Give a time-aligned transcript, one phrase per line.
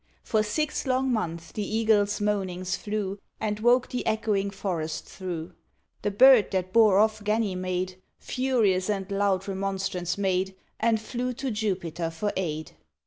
[0.23, 5.53] For six long months the Eagle's moanings flew, And woke the echoing forest through.
[6.01, 12.09] The bird that bore off Ganymede, Furious and loud remonstrance made, And flew to Jupiter
[12.09, 12.71] for aid.